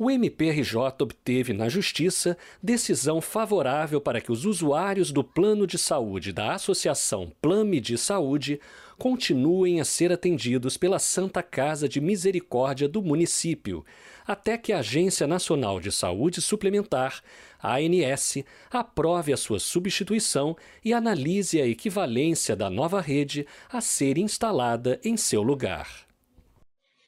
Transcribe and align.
o 0.00 0.10
MPRJ 0.10 1.02
obteve 1.02 1.52
na 1.52 1.68
Justiça 1.68 2.34
decisão 2.62 3.20
favorável 3.20 4.00
para 4.00 4.18
que 4.18 4.32
os 4.32 4.46
usuários 4.46 5.12
do 5.12 5.22
plano 5.22 5.66
de 5.66 5.76
saúde 5.76 6.32
da 6.32 6.54
Associação 6.54 7.30
Plame 7.42 7.82
de 7.82 7.98
Saúde 7.98 8.58
continuem 8.96 9.78
a 9.78 9.84
ser 9.84 10.10
atendidos 10.10 10.78
pela 10.78 10.98
Santa 10.98 11.42
Casa 11.42 11.86
de 11.86 12.00
Misericórdia 12.00 12.88
do 12.88 13.02
município, 13.02 13.84
até 14.26 14.56
que 14.56 14.72
a 14.72 14.78
Agência 14.78 15.26
Nacional 15.26 15.78
de 15.78 15.92
Saúde 15.92 16.40
Suplementar, 16.40 17.20
ANS, 17.62 18.38
aprove 18.70 19.34
a 19.34 19.36
sua 19.36 19.58
substituição 19.58 20.56
e 20.82 20.94
analise 20.94 21.60
a 21.60 21.66
equivalência 21.66 22.56
da 22.56 22.70
nova 22.70 23.02
rede 23.02 23.46
a 23.70 23.82
ser 23.82 24.16
instalada 24.16 24.98
em 25.04 25.14
seu 25.18 25.42
lugar. 25.42 26.09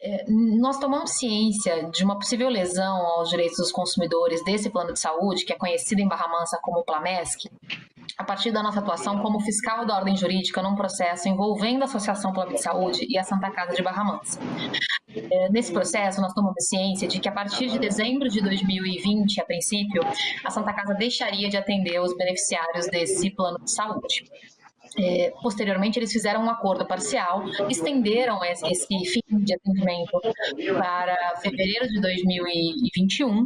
É, 0.04 0.24
nós 0.28 0.78
tomamos 0.78 1.12
ciência 1.12 1.88
de 1.90 2.02
uma 2.04 2.18
possível 2.18 2.48
lesão 2.48 3.06
aos 3.06 3.30
direitos 3.30 3.56
dos 3.56 3.70
consumidores 3.70 4.44
desse 4.44 4.68
plano 4.68 4.92
de 4.92 4.98
saúde, 4.98 5.44
que 5.44 5.52
é 5.52 5.56
conhecido 5.56 6.00
em 6.00 6.08
Barra 6.08 6.26
Mansa 6.26 6.58
como 6.60 6.82
PLAMESC, 6.82 7.48
a 8.18 8.24
partir 8.24 8.50
da 8.50 8.64
nossa 8.64 8.80
atuação 8.80 9.22
como 9.22 9.38
fiscal 9.38 9.86
da 9.86 9.94
ordem 9.94 10.16
jurídica 10.16 10.60
num 10.60 10.74
processo 10.74 11.28
envolvendo 11.28 11.82
a 11.82 11.84
Associação 11.84 12.32
Plano 12.32 12.52
de 12.52 12.60
Saúde 12.60 13.06
e 13.08 13.16
a 13.16 13.22
Santa 13.22 13.48
Casa 13.52 13.76
de 13.76 13.82
Barra 13.82 14.02
Mansa. 14.02 14.40
É, 15.14 15.48
nesse 15.50 15.72
processo, 15.72 16.20
nós 16.20 16.32
tomamos 16.32 16.66
ciência 16.66 17.06
de 17.06 17.20
que 17.20 17.28
a 17.28 17.32
partir 17.32 17.68
de 17.68 17.78
dezembro 17.78 18.28
de 18.28 18.40
2020, 18.40 19.40
a 19.40 19.44
princípio, 19.44 20.02
a 20.44 20.50
Santa 20.50 20.72
Casa 20.72 20.94
deixaria 20.94 21.48
de 21.48 21.56
atender 21.56 22.00
os 22.00 22.16
beneficiários 22.16 22.88
desse 22.88 23.30
plano 23.30 23.58
de 23.62 23.70
saúde. 23.70 24.24
É, 24.98 25.32
posteriormente, 25.42 25.98
eles 25.98 26.12
fizeram 26.12 26.44
um 26.44 26.50
acordo 26.50 26.86
parcial, 26.86 27.44
estenderam 27.68 28.44
esse, 28.44 28.66
esse, 28.66 28.86
fim 28.86 29.22
de 29.30 29.54
atendimento 29.54 30.20
para 30.78 31.36
fevereiro 31.40 31.88
de 31.88 32.00
2021, 32.00 33.44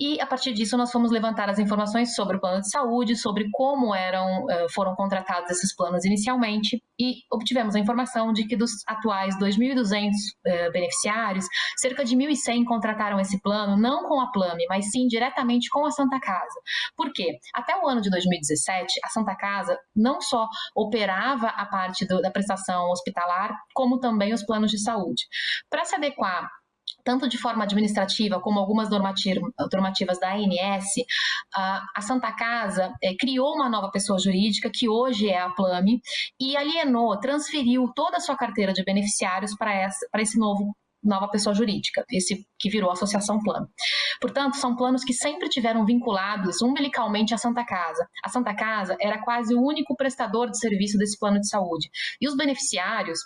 e 0.00 0.20
a 0.20 0.26
partir 0.26 0.52
disso 0.52 0.76
nós 0.76 0.90
fomos 0.90 1.10
levantar 1.10 1.50
as 1.50 1.58
informações 1.58 2.14
sobre 2.14 2.36
o 2.36 2.40
plano 2.40 2.60
de 2.60 2.70
saúde, 2.70 3.16
sobre 3.16 3.48
como 3.52 3.94
eram, 3.94 4.50
é, 4.50 4.66
foram 4.70 4.94
contratados 4.94 5.50
esses 5.50 5.74
planos 5.74 6.04
inicialmente, 6.04 6.82
e 6.98 7.16
obtivemos 7.30 7.74
a 7.74 7.78
informação 7.78 8.32
de 8.32 8.46
que 8.46 8.56
dos 8.56 8.70
atuais 8.86 9.38
2.200 9.38 10.10
é, 10.46 10.70
beneficiários, 10.70 11.46
cerca 11.76 12.04
de 12.04 12.16
1.100 12.16 12.64
contrataram 12.64 13.20
esse 13.20 13.40
plano 13.40 13.76
não 13.76 14.08
com 14.08 14.20
a 14.20 14.30
Plame, 14.30 14.64
mas 14.68 14.90
sim 14.90 15.06
diretamente 15.06 15.68
com 15.70 15.86
a 15.86 15.90
Santa 15.90 16.18
Casa. 16.20 16.60
Por 16.96 17.12
quê? 17.12 17.38
Até 17.54 17.76
o 17.76 17.86
ano 17.86 18.00
de 18.00 18.10
2017, 18.10 19.00
a 19.04 19.08
Santa 19.08 19.34
Casa 19.36 19.78
não 19.94 20.20
só 20.20 20.48
operava 20.80 21.48
a 21.48 21.66
parte 21.66 22.06
do, 22.06 22.20
da 22.20 22.30
prestação 22.30 22.90
hospitalar, 22.90 23.54
como 23.74 23.98
também 23.98 24.32
os 24.32 24.44
planos 24.44 24.70
de 24.70 24.78
saúde. 24.78 25.26
Para 25.70 25.84
se 25.84 25.94
adequar 25.94 26.48
tanto 27.04 27.28
de 27.28 27.38
forma 27.38 27.64
administrativa 27.64 28.38
como 28.38 28.58
algumas 28.58 28.90
normativas 28.90 30.20
da 30.20 30.34
ANS, 30.34 30.86
a 31.54 32.00
Santa 32.02 32.30
Casa 32.32 32.92
é, 33.02 33.14
criou 33.18 33.54
uma 33.54 33.68
nova 33.68 33.90
pessoa 33.90 34.18
jurídica, 34.18 34.70
que 34.72 34.88
hoje 34.88 35.28
é 35.28 35.40
a 35.40 35.48
Plame, 35.48 36.02
e 36.38 36.54
alienou, 36.54 37.18
transferiu 37.18 37.90
toda 37.94 38.18
a 38.18 38.20
sua 38.20 38.36
carteira 38.36 38.74
de 38.74 38.84
beneficiários 38.84 39.56
para 39.56 40.20
esse 40.20 40.38
novo 40.38 40.76
nova 41.02 41.28
pessoa 41.28 41.54
jurídica, 41.54 42.04
esse 42.10 42.46
que 42.58 42.68
virou 42.68 42.90
Associação 42.90 43.38
Plano. 43.40 43.68
Portanto, 44.20 44.56
são 44.56 44.76
planos 44.76 45.04
que 45.04 45.12
sempre 45.12 45.48
tiveram 45.48 45.84
vinculados 45.84 46.60
umbilicalmente 46.60 47.34
à 47.34 47.38
Santa 47.38 47.64
Casa. 47.64 48.06
A 48.24 48.28
Santa 48.28 48.54
Casa 48.54 48.96
era 49.00 49.22
quase 49.22 49.54
o 49.54 49.62
único 49.62 49.96
prestador 49.96 50.50
de 50.50 50.58
serviço 50.58 50.98
desse 50.98 51.18
plano 51.18 51.40
de 51.40 51.48
saúde. 51.48 51.88
E 52.20 52.28
os 52.28 52.36
beneficiários, 52.36 53.18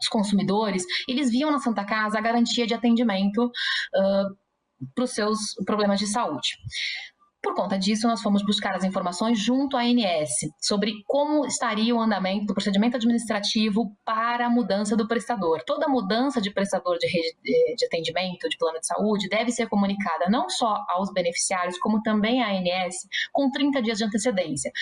os 0.00 0.08
consumidores, 0.08 0.84
eles 1.08 1.30
viam 1.30 1.50
na 1.50 1.58
Santa 1.58 1.84
Casa 1.84 2.18
a 2.18 2.22
garantia 2.22 2.66
de 2.66 2.74
atendimento 2.74 3.46
uh, 3.46 4.36
para 4.94 5.04
os 5.04 5.10
seus 5.10 5.38
problemas 5.64 5.98
de 5.98 6.06
saúde. 6.06 6.56
Por 7.44 7.54
conta 7.54 7.78
disso, 7.78 8.08
nós 8.08 8.22
fomos 8.22 8.42
buscar 8.42 8.74
as 8.74 8.84
informações 8.84 9.38
junto 9.38 9.76
à 9.76 9.82
ANS 9.82 10.30
sobre 10.58 10.94
como 11.06 11.44
estaria 11.44 11.94
o 11.94 12.00
andamento 12.00 12.46
do 12.46 12.54
procedimento 12.54 12.96
administrativo 12.96 13.94
para 14.02 14.46
a 14.46 14.50
mudança 14.50 14.96
do 14.96 15.06
prestador. 15.06 15.62
Toda 15.66 15.86
mudança 15.86 16.40
de 16.40 16.50
prestador 16.50 16.96
de, 16.96 17.06
rede, 17.06 17.36
eh, 17.46 17.74
de 17.76 17.84
atendimento, 17.84 18.48
de 18.48 18.56
plano 18.56 18.80
de 18.80 18.86
saúde, 18.86 19.28
deve 19.28 19.52
ser 19.52 19.68
comunicada 19.68 20.24
não 20.30 20.48
só 20.48 20.74
aos 20.88 21.12
beneficiários, 21.12 21.76
como 21.78 22.00
também 22.02 22.42
à 22.42 22.48
ANS, 22.48 23.06
com 23.30 23.50
30 23.50 23.82
dias 23.82 23.98
de 23.98 24.04
antecedência. 24.04 24.72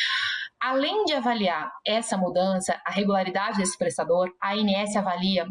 Além 0.61 1.05
de 1.05 1.15
avaliar 1.15 1.69
essa 1.85 2.17
mudança, 2.17 2.81
a 2.87 2.93
regularidade 2.93 3.59
desse 3.59 3.77
prestador, 3.77 4.31
a 4.41 4.53
ANS 4.53 4.95
avalia 4.95 5.49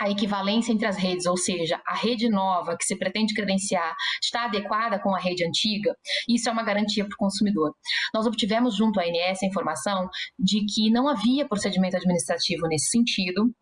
a 0.00 0.10
equivalência 0.10 0.72
entre 0.72 0.86
as 0.86 0.96
redes, 0.96 1.26
ou 1.26 1.36
seja, 1.36 1.80
a 1.86 1.94
rede 1.94 2.28
nova 2.28 2.76
que 2.76 2.84
se 2.84 2.96
pretende 2.96 3.34
credenciar 3.34 3.94
está 4.22 4.44
adequada 4.44 4.98
com 5.00 5.14
a 5.14 5.18
rede 5.18 5.44
antiga, 5.44 5.94
isso 6.28 6.48
é 6.48 6.52
uma 6.52 6.62
garantia 6.62 7.04
para 7.04 7.14
o 7.14 7.18
consumidor. 7.18 7.72
Nós 8.14 8.26
obtivemos 8.26 8.76
junto 8.76 9.00
à 9.00 9.04
ANS 9.04 9.42
a 9.42 9.46
informação 9.46 10.08
de 10.38 10.64
que 10.66 10.90
não 10.90 11.08
havia 11.08 11.48
procedimento 11.48 11.96
administrativo 11.96 12.66
nesse 12.68 12.90
sentido, 12.90 13.52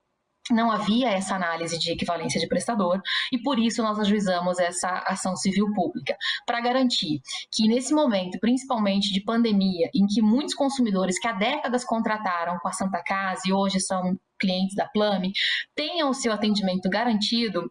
não 0.52 0.70
havia 0.70 1.10
essa 1.10 1.34
análise 1.34 1.78
de 1.78 1.92
equivalência 1.92 2.40
de 2.40 2.48
prestador 2.48 3.00
e 3.32 3.38
por 3.38 3.58
isso 3.58 3.82
nós 3.82 3.98
ajuizamos 3.98 4.58
essa 4.58 5.02
ação 5.06 5.36
civil 5.36 5.72
pública. 5.74 6.16
Para 6.46 6.60
garantir 6.60 7.20
que 7.52 7.66
nesse 7.66 7.94
momento, 7.94 8.38
principalmente 8.40 9.12
de 9.12 9.22
pandemia, 9.22 9.88
em 9.94 10.06
que 10.06 10.22
muitos 10.22 10.54
consumidores 10.54 11.18
que 11.18 11.28
há 11.28 11.32
décadas 11.32 11.84
contrataram 11.84 12.58
com 12.58 12.68
a 12.68 12.72
Santa 12.72 13.02
Casa 13.02 13.42
e 13.46 13.52
hoje 13.52 13.80
são 13.80 14.16
clientes 14.38 14.74
da 14.74 14.86
Plame, 14.86 15.32
tenham 15.74 16.10
o 16.10 16.14
seu 16.14 16.32
atendimento 16.32 16.88
garantido 16.90 17.70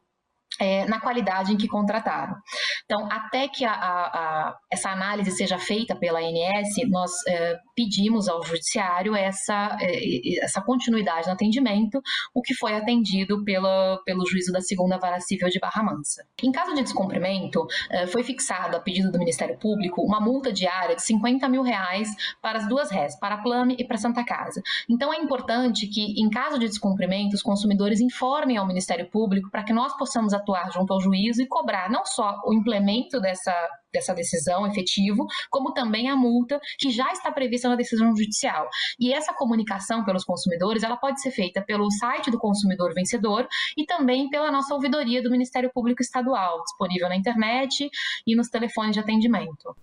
é, 0.59 0.85
na 0.85 0.99
qualidade 0.99 1.53
em 1.53 1.57
que 1.57 1.67
contrataram. 1.67 2.35
Então, 2.85 3.07
até 3.11 3.47
que 3.47 3.65
a, 3.65 3.71
a, 3.71 4.05
a, 4.05 4.57
essa 4.71 4.89
análise 4.89 5.31
seja 5.31 5.57
feita 5.57 5.95
pela 5.95 6.19
ANS, 6.19 6.75
nós 6.89 7.11
é, 7.27 7.57
pedimos 7.75 8.27
ao 8.27 8.43
Judiciário 8.43 9.15
essa, 9.15 9.77
é, 9.81 10.43
essa 10.43 10.61
continuidade 10.61 11.27
no 11.27 11.33
atendimento, 11.33 12.01
o 12.33 12.41
que 12.41 12.53
foi 12.53 12.73
atendido 12.73 13.43
pela, 13.43 13.99
pelo 14.05 14.25
juízo 14.25 14.51
da 14.51 14.61
segunda 14.61 14.97
vara 14.97 15.19
civil 15.19 15.49
de 15.49 15.59
Barra 15.59 15.83
Mansa. 15.83 16.25
Em 16.41 16.51
caso 16.51 16.73
de 16.73 16.83
descumprimento, 16.83 17.65
é, 17.89 18.07
foi 18.07 18.23
fixado, 18.23 18.77
a 18.77 18.79
pedido 18.79 19.11
do 19.11 19.19
Ministério 19.19 19.57
Público, 19.57 20.01
uma 20.01 20.19
multa 20.19 20.51
diária 20.51 20.95
de 20.95 21.01
50 21.01 21.47
mil 21.49 21.61
reais 21.61 22.09
para 22.41 22.59
as 22.59 22.67
duas 22.67 22.89
RES, 22.91 23.17
para 23.19 23.35
a 23.35 23.37
Plame 23.41 23.75
e 23.79 23.85
para 23.85 23.95
a 23.95 23.99
Santa 23.99 24.23
Casa. 24.23 24.61
Então, 24.89 25.13
é 25.13 25.17
importante 25.17 25.87
que, 25.87 26.19
em 26.21 26.29
caso 26.29 26.59
de 26.59 26.67
descumprimento, 26.67 27.35
os 27.35 27.41
consumidores 27.41 27.99
informem 27.99 28.57
ao 28.57 28.67
Ministério 28.67 29.09
Público 29.09 29.49
para 29.49 29.63
que 29.63 29.73
nós 29.73 29.95
possamos 29.97 30.33
atuar 30.45 30.71
junto 30.71 30.93
ao 30.93 31.01
juízo 31.01 31.41
e 31.41 31.47
cobrar 31.47 31.89
não 31.89 32.05
só 32.05 32.39
o 32.45 32.53
implemento 32.53 33.19
dessa, 33.19 33.53
dessa 33.91 34.13
decisão 34.13 34.67
efetivo, 34.67 35.25
como 35.49 35.73
também 35.73 36.09
a 36.09 36.15
multa 36.15 36.59
que 36.77 36.91
já 36.91 37.11
está 37.11 37.31
prevista 37.31 37.67
na 37.67 37.75
decisão 37.75 38.15
judicial. 38.15 38.67
E 38.99 39.11
essa 39.11 39.33
comunicação 39.33 40.05
pelos 40.05 40.23
consumidores, 40.23 40.83
ela 40.83 40.97
pode 40.97 41.21
ser 41.21 41.31
feita 41.31 41.61
pelo 41.61 41.89
site 41.91 42.29
do 42.29 42.39
consumidor 42.39 42.93
vencedor 42.93 43.47
e 43.77 43.85
também 43.85 44.29
pela 44.29 44.51
nossa 44.51 44.73
ouvidoria 44.73 45.21
do 45.21 45.31
Ministério 45.31 45.71
Público 45.73 46.01
Estadual, 46.01 46.61
disponível 46.63 47.09
na 47.09 47.15
internet 47.15 47.89
e 48.25 48.35
nos 48.35 48.49
telefones 48.49 48.93
de 48.93 48.99
atendimento. 48.99 49.75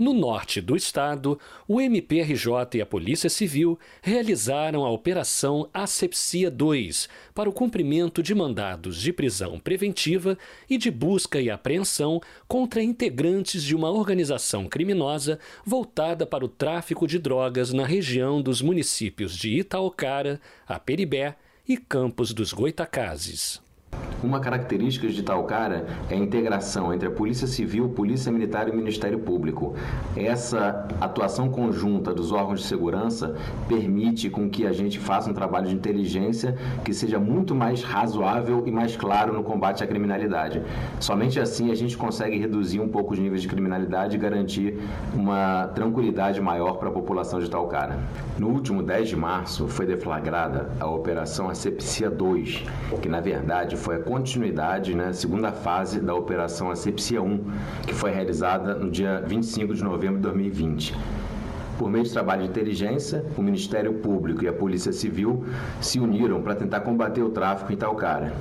No 0.00 0.14
norte 0.14 0.62
do 0.62 0.74
estado, 0.74 1.38
o 1.68 1.78
MPRJ 1.78 2.78
e 2.78 2.80
a 2.80 2.86
Polícia 2.86 3.28
Civil 3.28 3.78
realizaram 4.00 4.82
a 4.82 4.90
Operação 4.90 5.68
Asepsia 5.74 6.50
2 6.50 7.06
para 7.34 7.50
o 7.50 7.52
cumprimento 7.52 8.22
de 8.22 8.34
mandados 8.34 8.98
de 8.98 9.12
prisão 9.12 9.60
preventiva 9.60 10.38
e 10.70 10.78
de 10.78 10.90
busca 10.90 11.38
e 11.38 11.50
apreensão 11.50 12.18
contra 12.48 12.82
integrantes 12.82 13.62
de 13.62 13.76
uma 13.76 13.90
organização 13.90 14.66
criminosa 14.66 15.38
voltada 15.66 16.24
para 16.24 16.46
o 16.46 16.48
tráfico 16.48 17.06
de 17.06 17.18
drogas 17.18 17.70
na 17.70 17.84
região 17.84 18.40
dos 18.40 18.62
municípios 18.62 19.36
de 19.36 19.58
Itaocara, 19.58 20.40
Aperibé 20.66 21.36
e 21.68 21.76
Campos 21.76 22.32
dos 22.32 22.54
Goitacazes. 22.54 23.60
Uma 24.22 24.38
característica 24.38 25.08
de 25.08 25.22
Talcara 25.22 25.86
é 26.10 26.14
a 26.14 26.18
integração 26.18 26.92
entre 26.92 27.08
a 27.08 27.10
Polícia 27.10 27.46
Civil, 27.46 27.88
Polícia 27.88 28.30
Militar 28.30 28.68
e 28.68 28.70
o 28.70 28.76
Ministério 28.76 29.18
Público. 29.18 29.74
Essa 30.14 30.86
atuação 31.00 31.48
conjunta 31.48 32.12
dos 32.12 32.30
órgãos 32.30 32.60
de 32.60 32.66
segurança 32.66 33.34
permite 33.66 34.28
com 34.28 34.50
que 34.50 34.66
a 34.66 34.72
gente 34.72 34.98
faça 34.98 35.30
um 35.30 35.32
trabalho 35.32 35.68
de 35.68 35.74
inteligência 35.74 36.54
que 36.84 36.92
seja 36.92 37.18
muito 37.18 37.54
mais 37.54 37.82
razoável 37.82 38.62
e 38.66 38.70
mais 38.70 38.94
claro 38.94 39.32
no 39.32 39.42
combate 39.42 39.82
à 39.82 39.86
criminalidade. 39.86 40.62
Somente 41.00 41.40
assim 41.40 41.70
a 41.70 41.74
gente 41.74 41.96
consegue 41.96 42.36
reduzir 42.36 42.78
um 42.78 42.88
pouco 42.88 43.14
os 43.14 43.18
níveis 43.18 43.40
de 43.40 43.48
criminalidade 43.48 44.16
e 44.16 44.18
garantir 44.18 44.78
uma 45.14 45.68
tranquilidade 45.68 46.42
maior 46.42 46.74
para 46.74 46.90
a 46.90 46.92
população 46.92 47.40
de 47.40 47.48
Talcara. 47.48 47.98
No 48.38 48.48
último 48.48 48.82
10 48.82 49.08
de 49.08 49.16
março 49.16 49.66
foi 49.66 49.86
deflagrada 49.86 50.68
a 50.78 50.86
Operação 50.86 51.48
Asepsia 51.48 52.10
2, 52.10 52.64
que 53.00 53.08
na 53.08 53.20
verdade 53.20 53.76
foi 53.76 53.96
a 53.96 54.09
continuidade, 54.10 54.92
né, 54.92 55.12
segunda 55.12 55.52
fase 55.52 56.00
da 56.00 56.12
Operação 56.12 56.68
Asepsia 56.68 57.22
1, 57.22 57.44
que 57.86 57.94
foi 57.94 58.10
realizada 58.10 58.74
no 58.74 58.90
dia 58.90 59.22
25 59.24 59.72
de 59.72 59.84
novembro 59.84 60.16
de 60.16 60.22
2020. 60.22 60.96
Por 61.78 61.88
meio 61.88 62.02
de 62.02 62.10
trabalho 62.10 62.42
de 62.42 62.48
inteligência, 62.48 63.24
o 63.38 63.40
Ministério 63.40 63.94
Público 63.94 64.42
e 64.42 64.48
a 64.48 64.52
Polícia 64.52 64.92
Civil 64.92 65.44
se 65.80 66.00
uniram 66.00 66.42
para 66.42 66.56
tentar 66.56 66.80
combater 66.80 67.22
o 67.22 67.30
tráfico 67.30 67.72
em 67.72 67.76
Talcara. 67.76 68.32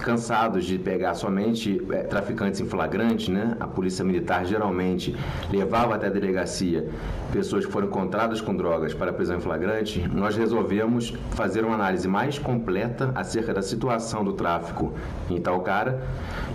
Cansados 0.00 0.64
de 0.64 0.78
pegar 0.78 1.14
somente 1.14 1.80
é, 1.92 2.02
traficantes 2.02 2.60
em 2.60 2.66
flagrante, 2.66 3.30
né? 3.30 3.56
A 3.60 3.66
polícia 3.66 4.04
militar 4.04 4.44
geralmente 4.44 5.14
levava 5.50 5.94
até 5.94 6.06
a 6.06 6.10
delegacia 6.10 6.88
pessoas 7.32 7.64
que 7.64 7.70
foram 7.70 7.86
encontradas 7.86 8.40
com 8.40 8.54
drogas 8.54 8.92
para 8.92 9.12
prisão 9.12 9.36
em 9.36 9.40
flagrante. 9.40 10.06
Nós 10.08 10.36
resolvemos 10.36 11.14
fazer 11.30 11.64
uma 11.64 11.74
análise 11.74 12.08
mais 12.08 12.38
completa 12.38 13.12
acerca 13.14 13.54
da 13.54 13.62
situação 13.62 14.24
do 14.24 14.32
tráfico 14.32 14.92
em 15.28 15.36
Itaucara. 15.36 16.02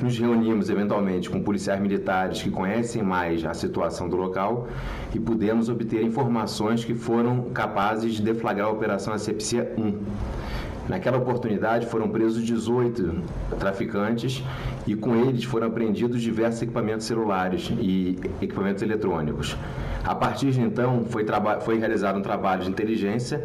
Nos 0.01 0.17
reunimos 0.17 0.69
eventualmente 0.69 1.29
com 1.29 1.41
policiais 1.41 1.79
militares 1.79 2.41
que 2.41 2.51
conhecem 2.51 3.01
mais 3.01 3.45
a 3.45 3.53
situação 3.53 4.09
do 4.09 4.15
local 4.15 4.67
e 5.13 5.19
pudemos 5.19 5.69
obter 5.69 6.03
informações 6.03 6.83
que 6.83 6.93
foram 6.93 7.49
capazes 7.53 8.15
de 8.15 8.21
deflagrar 8.21 8.67
a 8.67 8.71
Operação 8.71 9.13
Asepsia 9.13 9.73
1. 9.77 10.64
Naquela 10.87 11.17
oportunidade 11.17 11.87
foram 11.87 12.07
presos 12.09 12.43
18 12.43 13.23
traficantes 13.59 14.43
e 14.85 14.95
com 14.95 15.15
eles 15.15 15.43
foram 15.43 15.67
apreendidos 15.67 16.21
diversos 16.21 16.61
equipamentos 16.61 17.07
celulares 17.07 17.71
e 17.79 18.19
equipamentos 18.39 18.83
eletrônicos. 18.83 19.57
A 20.03 20.13
partir 20.13 20.51
de 20.51 20.61
então 20.61 21.03
foi, 21.05 21.25
foi 21.61 21.79
realizado 21.79 22.19
um 22.19 22.21
trabalho 22.21 22.63
de 22.63 22.69
inteligência 22.69 23.43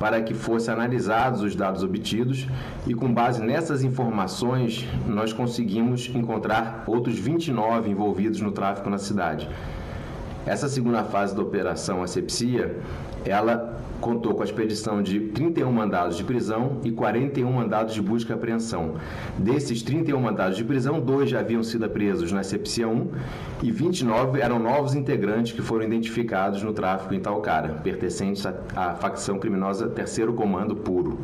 para 0.00 0.20
que 0.20 0.34
fossem 0.34 0.74
analisados 0.74 1.42
os 1.42 1.54
dados 1.54 1.84
obtidos 1.84 2.48
e 2.84 2.92
com 2.92 3.12
base 3.12 3.40
nessas 3.40 3.84
informações 3.84 4.84
nós 5.06 5.32
conseguimos 5.32 6.10
encontrar 6.12 6.82
outros 6.88 7.16
29 7.16 7.88
envolvidos 7.88 8.40
no 8.40 8.50
tráfico 8.50 8.90
na 8.90 8.98
cidade. 8.98 9.48
Essa 10.46 10.68
segunda 10.68 11.04
fase 11.04 11.34
da 11.34 11.42
operação 11.42 12.02
Asepsia, 12.02 12.76
ela 13.24 13.78
contou 14.00 14.34
com 14.34 14.40
a 14.40 14.44
expedição 14.44 15.02
de 15.02 15.20
31 15.20 15.70
mandados 15.70 16.16
de 16.16 16.24
prisão 16.24 16.78
e 16.82 16.90
41 16.90 17.52
mandados 17.52 17.92
de 17.92 18.00
busca 18.00 18.32
e 18.32 18.34
apreensão. 18.34 18.94
Desses 19.38 19.82
31 19.82 20.18
mandados 20.18 20.56
de 20.56 20.64
prisão, 20.64 20.98
dois 20.98 21.28
já 21.28 21.40
haviam 21.40 21.62
sido 21.62 21.88
presos 21.90 22.32
na 22.32 22.42
Sepsia 22.42 22.88
1 22.88 23.08
e 23.62 23.70
29 23.70 24.40
eram 24.40 24.58
novos 24.58 24.94
integrantes 24.94 25.52
que 25.52 25.60
foram 25.60 25.84
identificados 25.84 26.62
no 26.62 26.72
tráfico 26.72 27.14
em 27.14 27.20
Talcara, 27.20 27.80
pertencentes 27.84 28.46
à, 28.46 28.54
à 28.74 28.94
facção 28.94 29.38
criminosa 29.38 29.88
Terceiro 29.88 30.32
Comando 30.32 30.74
Puro. 30.74 31.18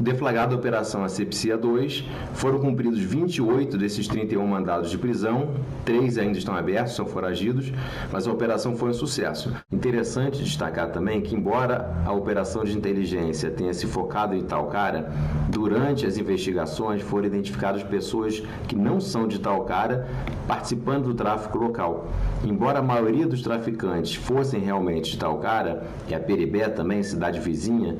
Deflagrada 0.00 0.54
a 0.54 0.56
Operação 0.56 1.02
Asepsia 1.02 1.58
2, 1.58 2.04
foram 2.32 2.60
cumpridos 2.60 3.00
28 3.00 3.76
desses 3.76 4.06
31 4.06 4.46
mandados 4.46 4.92
de 4.92 4.96
prisão, 4.96 5.54
três 5.84 6.16
ainda 6.16 6.38
estão 6.38 6.54
abertos, 6.54 6.94
são 6.94 7.04
foragidos, 7.04 7.72
mas 8.12 8.24
a 8.24 8.30
operação 8.30 8.47
foi 8.76 8.90
um 8.90 8.94
sucesso. 8.94 9.52
Interessante 9.70 10.42
destacar 10.42 10.90
também 10.90 11.20
que, 11.20 11.34
embora 11.34 12.00
a 12.06 12.12
operação 12.12 12.64
de 12.64 12.76
inteligência 12.76 13.50
tenha 13.50 13.74
se 13.74 13.86
focado 13.86 14.34
em 14.34 14.42
Talcara, 14.42 15.12
durante 15.48 16.06
as 16.06 16.16
investigações 16.16 17.02
foram 17.02 17.26
identificadas 17.26 17.82
pessoas 17.82 18.42
que 18.66 18.76
não 18.76 19.00
são 19.00 19.26
de 19.26 19.40
Talcara 19.40 20.08
participando 20.46 21.06
do 21.06 21.14
tráfico 21.14 21.58
local. 21.58 22.08
Embora 22.44 22.78
a 22.78 22.82
maioria 22.82 23.26
dos 23.26 23.42
traficantes 23.42 24.14
fossem 24.14 24.60
realmente 24.60 25.10
de 25.10 25.18
Talcara, 25.18 25.86
e 26.08 26.14
a 26.14 26.20
Peribé 26.20 26.68
também, 26.68 27.02
cidade 27.02 27.40
vizinha, 27.40 27.96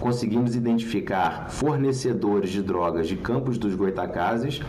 conseguimos 0.00 0.56
identificar 0.56 1.50
fornecedores 1.50 2.50
de 2.50 2.62
drogas 2.62 3.06
de 3.06 3.16
Campos 3.16 3.58
dos 3.58 3.74
Goitacazes 3.74 4.60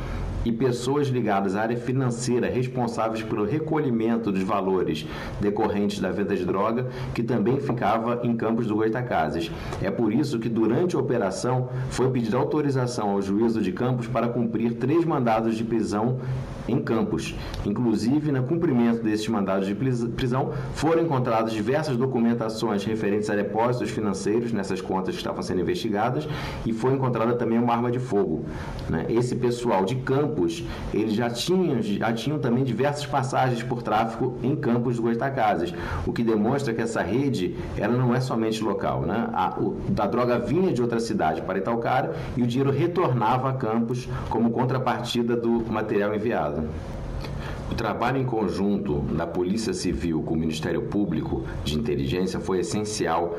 e 0.46 0.52
pessoas 0.52 1.08
ligadas 1.08 1.56
à 1.56 1.62
área 1.62 1.78
financeira 1.78 2.50
responsáveis 2.50 3.24
pelo 3.24 3.46
recolhimento 3.46 4.32
dos 4.32 4.44
valores 4.44 5.06
decorrentes 5.40 6.00
da 6.00 6.12
venda 6.12 6.36
de 6.36 6.46
droga, 6.46 6.88
que 7.14 7.24
também 7.24 7.60
ficava 7.60 8.22
em 8.24 8.36
Campos 8.36 8.68
do 8.68 8.76
Goitacazes. 8.76 9.52
É 9.82 9.92
por 9.92 10.14
isso 10.14 10.40
que 10.40 10.50
durante 10.50 10.96
a 10.96 11.00
operação 11.00 11.70
foi 11.90 12.10
pedida 12.10 12.38
autorização 12.38 13.12
ao 13.12 13.22
juízo 13.22 13.62
de 13.62 13.72
Campos 13.72 14.08
para 14.08 14.28
cumprir 14.28 14.76
três 14.76 15.06
mandados 15.06 15.56
de 15.56 15.64
prisão 15.64 16.20
em 16.68 16.82
Campos. 16.82 17.36
Inclusive, 17.66 18.32
no 18.32 18.44
cumprimento 18.44 19.04
desses 19.04 19.28
mandados 19.28 19.68
de 19.68 19.76
prisão, 19.76 20.52
foram 20.74 21.04
encontradas 21.04 21.52
diversas 21.52 21.98
documentações 21.98 22.84
referentes 22.84 23.30
a 23.30 23.36
depósitos 23.36 23.90
financeiros 23.90 24.52
nessas 24.54 24.82
contas 24.82 25.16
que 25.16 25.22
estavam 25.22 25.42
sendo 25.42 25.62
investigadas 25.62 26.28
e 26.66 26.74
foi 26.74 26.94
encontrada 26.94 27.34
também 27.34 27.60
uma 27.60 27.74
arma 27.74 27.92
de 27.92 28.00
fogo. 28.00 28.46
Né? 28.90 29.06
Esse 29.10 29.36
pessoal 29.36 29.86
de 29.86 29.96
Campos, 29.96 30.31
eles 30.94 31.14
já 31.14 31.30
tinham, 31.30 31.82
já 31.82 32.12
tinham 32.14 32.40
também 32.40 32.64
diversas 32.64 33.06
passagens 33.06 33.64
por 33.64 33.84
tráfico 33.84 34.38
em 34.42 34.56
Campos 34.56 34.96
do 34.96 35.04
Goitacazes, 35.04 35.74
o 36.06 36.12
que 36.12 36.24
demonstra 36.24 36.74
que 36.74 36.82
essa 36.82 37.02
rede 37.02 37.56
ela 37.78 37.96
não 37.96 38.16
é 38.16 38.20
somente 38.20 38.64
local. 38.64 39.02
Né? 39.02 39.30
A, 39.34 39.60
o, 39.60 39.78
a 39.98 40.08
droga 40.08 40.40
vinha 40.40 40.74
de 40.74 40.82
outra 40.82 41.00
cidade 41.00 41.42
para 41.42 41.58
Italcara 41.58 42.16
e 42.36 42.44
o 42.44 42.48
dinheiro 42.48 42.72
retornava 42.72 43.50
a 43.50 43.54
Campos 43.54 44.08
como 44.30 44.52
contrapartida 44.52 45.36
do 45.36 45.64
material 45.72 46.16
enviado. 46.16 46.64
O 47.72 47.76
trabalho 47.76 48.18
em 48.18 48.26
conjunto 48.26 49.00
da 49.16 49.26
Polícia 49.26 49.74
Civil 49.74 50.22
com 50.24 50.34
o 50.34 50.38
Ministério 50.38 50.82
Público 50.84 51.46
de 51.64 51.78
Inteligência 51.78 52.40
foi 52.40 52.60
essencial 52.60 53.38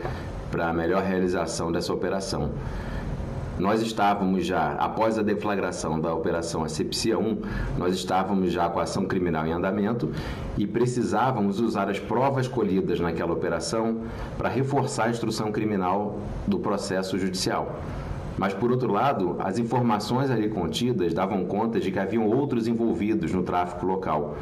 para 0.51 0.69
a 0.69 0.73
melhor 0.73 1.03
realização 1.03 1.71
dessa 1.71 1.93
operação. 1.93 2.51
Nós 3.63 3.81
estávamos 3.81 4.45
já, 4.45 4.73
após 4.73 5.17
a 5.17 5.23
deflagração 5.23 6.01
da 6.01 6.13
Operação 6.13 6.65
Asepsia 6.65 7.17
1, 7.17 7.39
nós 7.79 7.95
estávamos 7.95 8.51
já 8.53 8.69
com 8.69 8.81
a 8.81 8.83
ação 8.83 9.05
criminal 9.05 9.47
em 9.47 9.53
andamento 9.53 10.11
e 10.59 10.67
precisávamos 10.67 11.61
usar 11.61 11.89
as 11.89 12.01
provas 12.01 12.49
colhidas 12.49 12.99
naquela 12.99 13.33
operação 13.33 14.01
para 14.37 14.49
reforçar 14.49 15.05
a 15.05 15.11
instrução 15.11 15.53
criminal 15.53 16.19
do 16.45 16.59
processo 16.59 17.17
judicial. 17.17 17.79
Mas, 18.37 18.53
por 18.53 18.73
outro 18.73 18.91
lado, 18.91 19.37
as 19.39 19.61
informações 19.61 20.29
ali 20.29 20.49
contidas 20.49 21.15
davam 21.15 21.45
conta 21.45 21.79
de 21.79 21.93
que 21.93 22.01
haviam 22.01 22.27
outros 22.27 22.67
envolvidos 22.67 23.33
no 23.33 23.45
tráfico 23.45 23.87
local. 23.87 24.37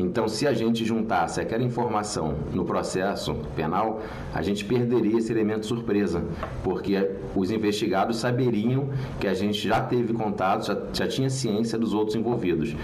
Então, 0.00 0.28
se 0.28 0.46
a 0.46 0.52
gente 0.52 0.84
juntasse 0.84 1.40
aquela 1.40 1.64
informação 1.64 2.36
no 2.52 2.64
processo 2.64 3.34
penal, 3.56 4.00
a 4.32 4.40
gente 4.42 4.64
perderia 4.64 5.18
esse 5.18 5.32
elemento 5.32 5.66
surpresa, 5.66 6.22
porque 6.62 7.10
os 7.34 7.50
investigados 7.50 8.18
saberiam 8.18 8.90
que 9.18 9.26
a 9.26 9.34
gente 9.34 9.66
já 9.66 9.80
teve 9.80 10.12
contato, 10.12 10.66
já, 10.66 10.78
já 10.92 11.08
tinha 11.08 11.28
ciência 11.28 11.76
dos 11.76 11.92
outros 11.92 12.14
envolvidos. 12.14 12.76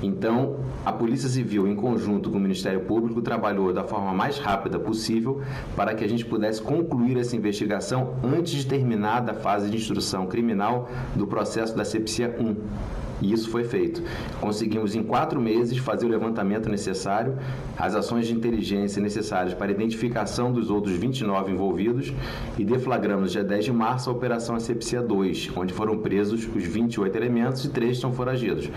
Então, 0.00 0.60
a 0.86 0.92
Polícia 0.92 1.28
Civil, 1.28 1.66
em 1.66 1.74
conjunto 1.74 2.30
com 2.30 2.38
o 2.38 2.40
Ministério 2.40 2.80
Público, 2.80 3.20
trabalhou 3.20 3.72
da 3.72 3.82
forma 3.82 4.14
mais 4.14 4.38
rápida 4.38 4.78
possível 4.78 5.40
para 5.74 5.92
que 5.94 6.04
a 6.04 6.08
gente 6.08 6.24
pudesse 6.24 6.62
concluir 6.62 7.18
essa 7.18 7.36
investigação 7.36 8.14
antes 8.22 8.52
de 8.52 8.66
terminar 8.66 9.28
a 9.28 9.34
fase 9.34 9.68
de 9.68 9.76
instrução 9.76 10.26
criminal 10.26 10.88
do 11.16 11.26
processo 11.26 11.76
da 11.76 11.84
Sepsia 11.84 12.34
1. 12.38 13.09
E 13.20 13.32
isso 13.32 13.50
foi 13.50 13.64
feito. 13.64 14.02
Conseguimos, 14.40 14.94
em 14.94 15.02
quatro 15.02 15.40
meses, 15.40 15.78
fazer 15.78 16.06
o 16.06 16.08
levantamento 16.08 16.68
necessário, 16.68 17.36
as 17.78 17.94
ações 17.94 18.26
de 18.26 18.34
inteligência 18.34 19.02
necessárias 19.02 19.54
para 19.54 19.66
a 19.66 19.70
identificação 19.70 20.52
dos 20.52 20.70
outros 20.70 20.94
29 20.96 21.52
envolvidos 21.52 22.12
e 22.58 22.64
deflagramos, 22.64 23.32
dia 23.32 23.44
10 23.44 23.66
de 23.66 23.72
março, 23.72 24.10
a 24.10 24.12
Operação 24.12 24.54
Asepsia 24.54 25.02
2, 25.02 25.50
onde 25.56 25.72
foram 25.72 25.98
presos 25.98 26.48
os 26.54 26.64
28 26.64 27.16
elementos 27.16 27.64
e 27.64 27.68
três 27.68 27.92
estão 27.92 28.12
foragidos. 28.12 28.70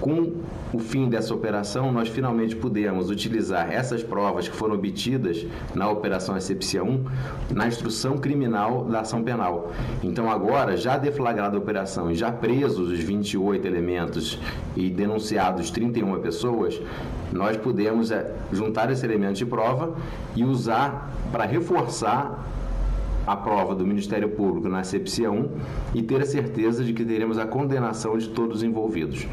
Com 0.00 0.32
o 0.72 0.78
fim 0.78 1.10
dessa 1.10 1.34
operação, 1.34 1.92
nós 1.92 2.08
finalmente 2.08 2.56
pudemos 2.56 3.10
utilizar 3.10 3.70
essas 3.70 4.02
provas 4.02 4.48
que 4.48 4.56
foram 4.56 4.74
obtidas 4.74 5.46
na 5.74 5.90
Operação 5.90 6.36
Excepcia 6.36 6.82
1 6.82 7.04
na 7.54 7.66
instrução 7.66 8.16
criminal 8.16 8.84
da 8.84 9.00
ação 9.00 9.22
penal. 9.22 9.72
Então, 10.02 10.30
agora, 10.30 10.76
já 10.76 10.96
deflagrada 10.96 11.56
a 11.56 11.60
operação 11.60 12.10
e 12.10 12.14
já 12.14 12.32
presos 12.32 12.90
os 12.90 12.98
28 13.00 13.66
elementos 13.66 14.38
e 14.74 14.88
denunciados 14.88 15.70
31 15.70 16.18
pessoas, 16.20 16.80
nós 17.30 17.58
pudemos 17.58 18.10
é, 18.10 18.34
juntar 18.50 18.90
esse 18.90 19.04
elemento 19.04 19.36
de 19.36 19.46
prova 19.46 19.94
e 20.34 20.44
usar 20.44 21.12
para 21.30 21.44
reforçar 21.44 22.46
a 23.26 23.36
prova 23.36 23.74
do 23.74 23.86
Ministério 23.86 24.30
Público 24.30 24.68
na 24.68 24.80
Asepsia 24.80 25.30
1 25.30 25.48
e 25.94 26.02
ter 26.02 26.22
a 26.22 26.26
certeza 26.26 26.82
de 26.82 26.94
que 26.94 27.04
teremos 27.04 27.38
a 27.38 27.46
condenação 27.46 28.16
de 28.16 28.28
todos 28.30 28.58
os 28.58 28.62
envolvidos. 28.62 29.26